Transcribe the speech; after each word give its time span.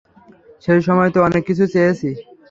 সেই 0.63 0.81
সময় 0.87 1.09
তো 1.13 1.19
অনেক 1.27 1.41
কিছু 1.49 1.65
চেয়েছি। 1.73 2.09